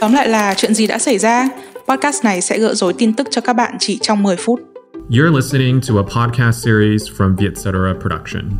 [0.00, 1.48] Tóm lại là chuyện gì đã xảy ra?
[1.88, 4.60] Podcast này sẽ gỡ rối tin tức cho các bạn chỉ trong 10 phút.
[5.10, 8.50] You're listening to a podcast series from Vietcetera Production.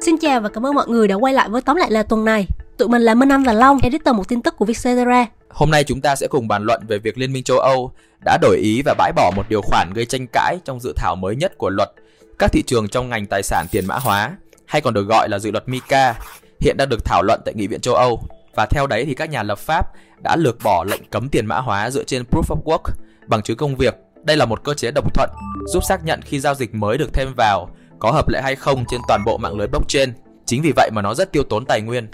[0.00, 2.24] Xin chào và cảm ơn mọi người đã quay lại với tóm lại là tuần
[2.24, 2.46] này.
[2.78, 5.26] Tụi mình là Minh Anh và Long, editor một tin tức của Vietcetera.
[5.48, 7.92] Hôm nay chúng ta sẽ cùng bàn luận về việc Liên minh châu Âu
[8.24, 11.16] đã đổi ý và bãi bỏ một điều khoản gây tranh cãi trong dự thảo
[11.16, 11.90] mới nhất của luật
[12.38, 14.36] các thị trường trong ngành tài sản tiền mã hóa,
[14.66, 16.14] hay còn được gọi là dự luật MiCA,
[16.64, 18.22] hiện đang được thảo luận tại Nghị viện châu Âu.
[18.54, 19.86] Và theo đấy thì các nhà lập pháp
[20.22, 22.92] đã lược bỏ lệnh cấm tiền mã hóa dựa trên Proof of Work,
[23.26, 23.94] bằng chứng công việc.
[24.22, 25.30] Đây là một cơ chế đồng thuận
[25.66, 28.84] giúp xác nhận khi giao dịch mới được thêm vào có hợp lệ hay không
[28.90, 30.12] trên toàn bộ mạng lưới blockchain.
[30.46, 32.08] Chính vì vậy mà nó rất tiêu tốn tài nguyên.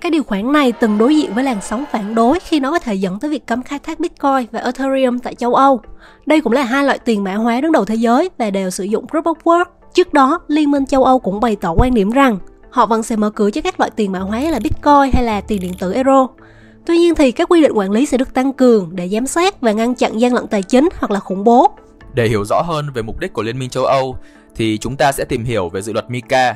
[0.00, 2.78] Các điều khoản này từng đối diện với làn sóng phản đối khi nó có
[2.78, 5.80] thể dẫn tới việc cấm khai thác Bitcoin và Ethereum tại châu Âu.
[6.26, 8.84] Đây cũng là hai loại tiền mã hóa đứng đầu thế giới và đều sử
[8.84, 9.64] dụng Proof of Work.
[9.94, 12.38] Trước đó, Liên minh châu Âu cũng bày tỏ quan điểm rằng
[12.72, 15.40] họ vẫn sẽ mở cửa cho các loại tiền mã hóa là Bitcoin hay là
[15.40, 16.26] tiền điện tử Euro.
[16.86, 19.60] Tuy nhiên thì các quy định quản lý sẽ được tăng cường để giám sát
[19.60, 21.70] và ngăn chặn gian lận tài chính hoặc là khủng bố.
[22.14, 24.16] Để hiểu rõ hơn về mục đích của Liên minh châu Âu
[24.56, 26.54] thì chúng ta sẽ tìm hiểu về dự luật MiCA.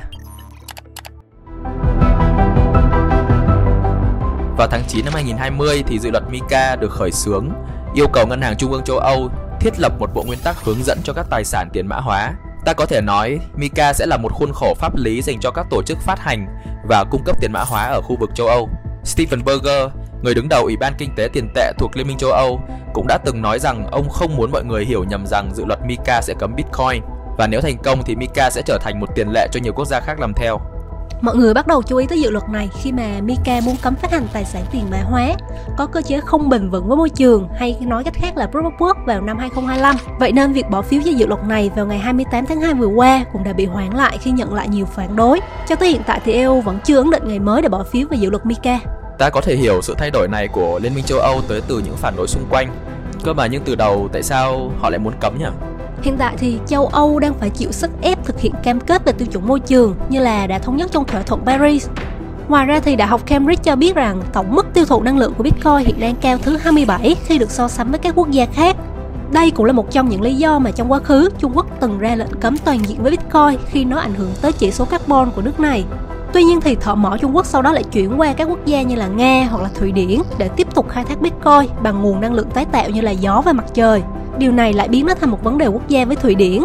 [4.57, 7.49] Vào tháng 9 năm 2020 thì dự luật MiCA được khởi xướng,
[7.93, 10.83] yêu cầu Ngân hàng Trung ương châu Âu thiết lập một bộ nguyên tắc hướng
[10.83, 12.33] dẫn cho các tài sản tiền mã hóa.
[12.67, 15.67] Ta có thể nói MiCA sẽ là một khuôn khổ pháp lý dành cho các
[15.69, 16.47] tổ chức phát hành
[16.89, 18.69] và cung cấp tiền mã hóa ở khu vực châu Âu.
[19.03, 19.89] Stephen Berger,
[20.21, 22.61] người đứng đầu Ủy ban Kinh tế Tiền tệ thuộc Liên minh châu Âu,
[22.93, 25.79] cũng đã từng nói rằng ông không muốn mọi người hiểu nhầm rằng dự luật
[25.85, 27.03] MiCA sẽ cấm Bitcoin
[27.37, 29.85] và nếu thành công thì MiCA sẽ trở thành một tiền lệ cho nhiều quốc
[29.87, 30.59] gia khác làm theo.
[31.21, 33.95] Mọi người bắt đầu chú ý tới dự luật này khi mà Mika muốn cấm
[33.95, 35.33] phát hành tài sản tiền mã hóa,
[35.77, 38.63] có cơ chế không bền vững với môi trường hay nói cách khác là Proof
[38.63, 39.95] of Work vào năm 2025.
[40.19, 42.87] Vậy nên việc bỏ phiếu cho dự luật này vào ngày 28 tháng 2 vừa
[42.87, 45.39] qua cũng đã bị hoãn lại khi nhận lại nhiều phản đối.
[45.67, 48.07] Cho tới hiện tại thì EU vẫn chưa ấn định ngày mới để bỏ phiếu
[48.09, 48.79] về dự luật Mika.
[49.17, 51.81] Ta có thể hiểu sự thay đổi này của Liên minh châu Âu tới từ
[51.85, 52.67] những phản đối xung quanh.
[53.23, 55.45] Cơ mà nhưng từ đầu tại sao họ lại muốn cấm nhỉ?
[56.01, 59.13] Hiện tại thì châu Âu đang phải chịu sức ép thực hiện cam kết về
[59.13, 61.89] tiêu chuẩn môi trường như là đã thống nhất trong thỏa thuận Paris.
[62.49, 65.33] Ngoài ra thì Đại học Cambridge cho biết rằng tổng mức tiêu thụ năng lượng
[65.37, 68.45] của Bitcoin hiện đang cao thứ 27 khi được so sánh với các quốc gia
[68.45, 68.75] khác.
[69.31, 71.99] Đây cũng là một trong những lý do mà trong quá khứ, Trung Quốc từng
[71.99, 75.31] ra lệnh cấm toàn diện với Bitcoin khi nó ảnh hưởng tới chỉ số carbon
[75.35, 75.85] của nước này.
[76.33, 78.81] Tuy nhiên thì thợ mỏ Trung Quốc sau đó lại chuyển qua các quốc gia
[78.81, 82.21] như là Nga hoặc là Thụy Điển để tiếp tục khai thác Bitcoin bằng nguồn
[82.21, 84.01] năng lượng tái tạo như là gió và mặt trời.
[84.39, 86.63] Điều này lại biến nó thành một vấn đề quốc gia với Thụy Điển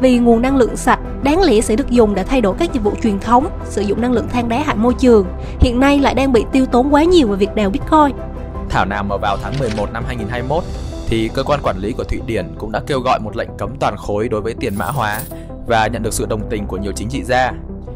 [0.00, 2.82] vì nguồn năng lượng sạch, đáng lẽ sẽ được dùng để thay đổi các dịch
[2.82, 5.26] vụ truyền thống, sử dụng năng lượng than đá hại môi trường
[5.60, 8.16] hiện nay lại đang bị tiêu tốn quá nhiều vào việc đào Bitcoin.
[8.70, 10.64] Thảo nào mà vào tháng 11 năm 2021
[11.08, 13.70] thì cơ quan quản lý của Thụy Điển cũng đã kêu gọi một lệnh cấm
[13.80, 15.20] toàn khối đối với tiền mã hóa
[15.66, 17.52] và nhận được sự đồng tình của nhiều chính trị gia.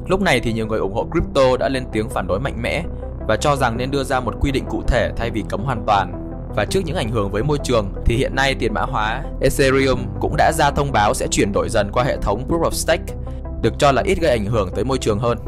[0.07, 2.83] Lúc này thì nhiều người ủng hộ crypto đã lên tiếng phản đối mạnh mẽ
[3.29, 5.83] và cho rằng nên đưa ra một quy định cụ thể thay vì cấm hoàn
[5.87, 6.18] toàn
[6.57, 10.01] và trước những ảnh hưởng với môi trường thì hiện nay tiền mã hóa Ethereum
[10.21, 13.15] cũng đã ra thông báo sẽ chuyển đổi dần qua hệ thống Proof of Stake,
[13.63, 15.39] được cho là ít gây ảnh hưởng tới môi trường hơn.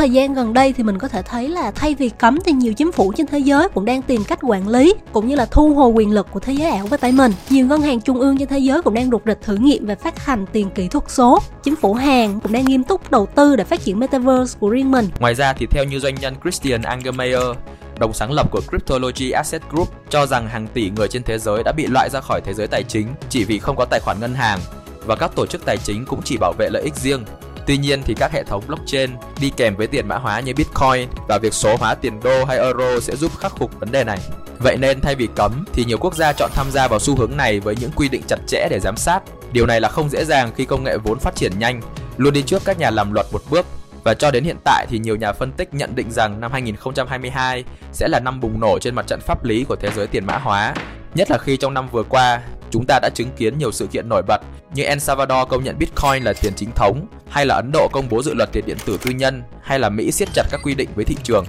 [0.00, 2.72] Thời gian gần đây thì mình có thể thấy là thay vì cấm thì nhiều
[2.72, 5.74] chính phủ trên thế giới cũng đang tìm cách quản lý, cũng như là thu
[5.74, 7.32] hồi quyền lực của thế giới ảo với tay mình.
[7.50, 9.94] Nhiều ngân hàng trung ương trên thế giới cũng đang rục rịch thử nghiệm và
[9.94, 11.38] phát hành tiền kỹ thuật số.
[11.62, 14.90] Chính phủ Hàn cũng đang nghiêm túc đầu tư để phát triển metaverse của riêng
[14.90, 15.08] mình.
[15.18, 17.56] Ngoài ra thì theo như doanh nhân Christian Angermeyer
[17.98, 21.62] đồng sáng lập của Cryptology Asset Group, cho rằng hàng tỷ người trên thế giới
[21.64, 24.20] đã bị loại ra khỏi thế giới tài chính chỉ vì không có tài khoản
[24.20, 24.58] ngân hàng,
[25.06, 27.24] và các tổ chức tài chính cũng chỉ bảo vệ lợi ích riêng
[27.70, 29.10] Tuy nhiên thì các hệ thống blockchain
[29.40, 32.58] đi kèm với tiền mã hóa như Bitcoin và việc số hóa tiền đô hay
[32.58, 34.18] euro sẽ giúp khắc phục vấn đề này.
[34.58, 37.36] Vậy nên thay vì cấm thì nhiều quốc gia chọn tham gia vào xu hướng
[37.36, 39.20] này với những quy định chặt chẽ để giám sát.
[39.52, 41.80] Điều này là không dễ dàng khi công nghệ vốn phát triển nhanh,
[42.16, 43.66] luôn đi trước các nhà làm luật một bước
[44.04, 47.64] và cho đến hiện tại thì nhiều nhà phân tích nhận định rằng năm 2022
[47.92, 50.38] sẽ là năm bùng nổ trên mặt trận pháp lý của thế giới tiền mã
[50.38, 50.74] hóa,
[51.14, 54.08] nhất là khi trong năm vừa qua chúng ta đã chứng kiến nhiều sự kiện
[54.08, 54.40] nổi bật
[54.74, 58.08] như El Salvador công nhận Bitcoin là tiền chính thống, hay là Ấn Độ công
[58.08, 60.74] bố dự luật tiền điện tử tư nhân, hay là Mỹ siết chặt các quy
[60.74, 61.44] định với thị trường.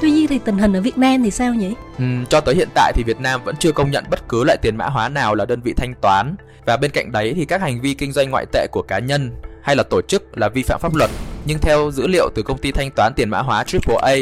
[0.00, 1.74] Tuy nhiên thì tình hình ở Việt Nam thì sao nhỉ?
[1.98, 4.58] Ừ, cho tới hiện tại thì Việt Nam vẫn chưa công nhận bất cứ loại
[4.62, 6.36] tiền mã hóa nào là đơn vị thanh toán
[6.66, 9.30] và bên cạnh đấy thì các hành vi kinh doanh ngoại tệ của cá nhân
[9.62, 11.10] hay là tổ chức là vi phạm pháp luật.
[11.44, 14.14] Nhưng theo dữ liệu từ công ty thanh toán tiền mã hóa AAA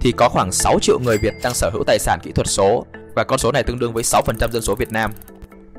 [0.00, 2.86] thì có khoảng 6 triệu người Việt đang sở hữu tài sản kỹ thuật số
[3.14, 5.10] và con số này tương đương với 6% dân số Việt Nam.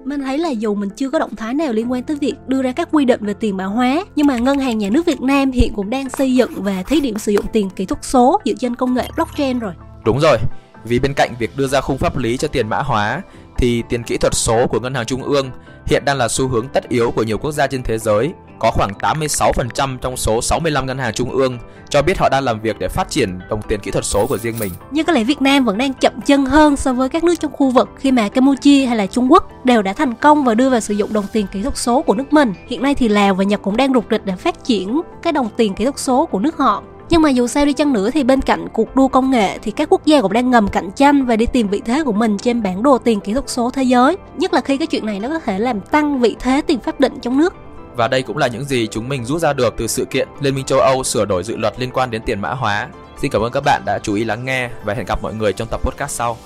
[0.06, 2.62] Mình thấy là dù mình chưa có động thái nào liên quan tới việc đưa
[2.62, 5.22] ra các quy định về tiền mã hóa, nhưng mà Ngân hàng Nhà nước Việt
[5.22, 8.42] Nam hiện cũng đang xây dựng và thí điểm sử dụng tiền kỹ thuật số
[8.46, 9.74] dựa trên công nghệ blockchain rồi.
[10.06, 10.38] Đúng rồi,
[10.84, 13.22] vì bên cạnh việc đưa ra khung pháp lý cho tiền mã hóa
[13.58, 15.52] thì tiền kỹ thuật số của ngân hàng trung ương
[15.86, 18.34] hiện đang là xu hướng tất yếu của nhiều quốc gia trên thế giới.
[18.60, 21.58] Có khoảng 86% trong số 65 ngân hàng trung ương
[21.90, 24.38] cho biết họ đang làm việc để phát triển đồng tiền kỹ thuật số của
[24.38, 24.72] riêng mình.
[24.92, 27.52] Nhưng có lẽ Việt Nam vẫn đang chậm chân hơn so với các nước trong
[27.52, 30.70] khu vực khi mà Campuchia hay là Trung Quốc đều đã thành công và đưa
[30.70, 32.54] vào sử dụng đồng tiền kỹ thuật số của nước mình.
[32.68, 35.50] Hiện nay thì Lào và Nhật cũng đang rục rịch để phát triển cái đồng
[35.58, 36.84] tiền kỹ thuật số của nước họ.
[37.14, 39.72] Nhưng mà dù sao đi chăng nữa thì bên cạnh cuộc đua công nghệ thì
[39.72, 42.38] các quốc gia cũng đang ngầm cạnh tranh và đi tìm vị thế của mình
[42.38, 44.18] trên bản đồ tiền kỹ thuật số thế giới.
[44.38, 47.00] Nhất là khi cái chuyện này nó có thể làm tăng vị thế tiền pháp
[47.00, 47.54] định trong nước.
[47.96, 50.56] Và đây cũng là những gì chúng mình rút ra được từ sự kiện Liên
[50.56, 52.88] minh châu Âu sửa đổi dự luật liên quan đến tiền mã hóa.
[53.22, 55.54] Xin cảm ơn các bạn đã chú ý lắng nghe và hẹn gặp mọi người
[55.54, 56.38] trong tập podcast sau.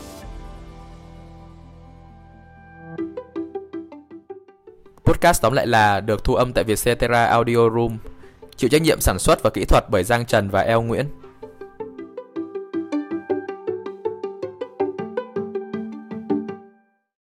[5.05, 7.97] Podcast tóm lại là được thu âm tại Vietcetera Audio Room,
[8.57, 11.05] chịu trách nhiệm sản xuất và kỹ thuật bởi Giang Trần và Eo Nguyễn.